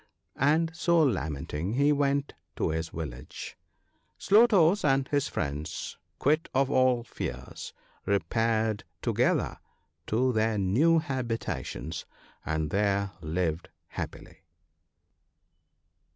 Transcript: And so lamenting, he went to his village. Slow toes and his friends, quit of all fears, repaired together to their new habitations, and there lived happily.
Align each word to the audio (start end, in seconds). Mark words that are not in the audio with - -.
And 0.39 0.75
so 0.75 0.97
lamenting, 0.99 1.73
he 1.73 1.91
went 1.91 2.33
to 2.55 2.69
his 2.71 2.89
village. 2.89 3.55
Slow 4.17 4.47
toes 4.47 4.83
and 4.83 5.07
his 5.09 5.27
friends, 5.27 5.95
quit 6.17 6.49
of 6.55 6.71
all 6.71 7.03
fears, 7.03 7.71
repaired 8.07 8.83
together 9.03 9.59
to 10.07 10.33
their 10.33 10.57
new 10.57 10.97
habitations, 10.97 12.07
and 12.43 12.71
there 12.71 13.11
lived 13.21 13.69
happily. 13.89 14.39